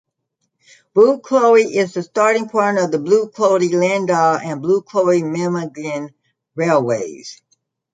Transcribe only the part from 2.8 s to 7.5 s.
the Buchloe–Lindau and Buchloe–Memmingen railways.